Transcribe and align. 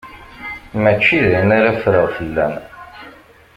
Mačči 0.81 1.17
d 1.29 1.31
ayen 1.33 1.49
ara 1.57 1.71
ffreɣ 1.79 2.05
fell-am. 2.17 2.53